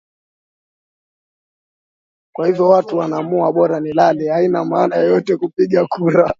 [2.35, 6.29] kwa hivyo mtu anaamua bora nilale haina maana yeyote kupiga kura